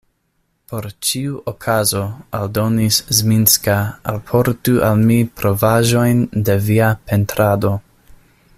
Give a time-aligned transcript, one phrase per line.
[0.69, 2.01] Por ĉiu okazo,
[2.37, 3.75] aldonis Zminska,
[4.13, 7.77] alportu al mi provaĵojn de via pentrado.